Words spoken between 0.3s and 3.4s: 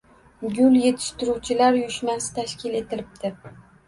Gul yetishtiruvchilar uyushmasi tashkil etilibdi.